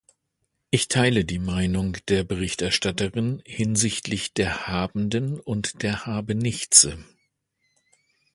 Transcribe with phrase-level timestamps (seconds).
[0.71, 7.05] Ich teile die Meinung der Berichterstatterin hinsichtlich der Habenden und der Habenichtse.